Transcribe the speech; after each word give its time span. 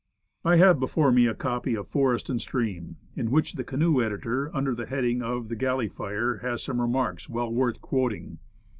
I 0.43 0.55
have 0.55 0.79
before 0.79 1.11
me 1.11 1.27
a 1.27 1.35
copy 1.35 1.75
of 1.75 1.87
Forest 1.87 2.27
and 2.31 2.41
Stream, 2.41 2.95
in 3.15 3.29
which 3.29 3.53
the 3.53 3.63
canoe 3.63 4.01
editor, 4.01 4.49
under 4.51 4.73
the 4.73 4.87
heading 4.87 5.21
of 5.21 5.47
"The 5.47 5.55
Galley 5.55 5.89
Fire," 5.89 6.37
has 6.37 6.63
some 6.63 6.81
remarks 6.81 7.29
well 7.29 7.53
worth 7.53 7.81
quoting. 7.81 8.39